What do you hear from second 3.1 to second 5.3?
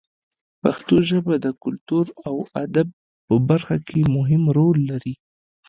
په برخه کې مهم رول لري.